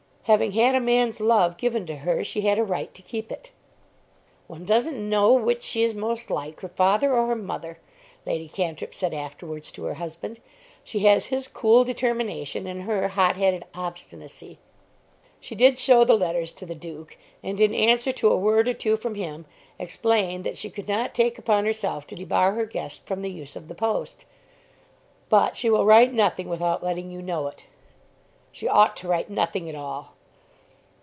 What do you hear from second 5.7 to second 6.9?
is most like, her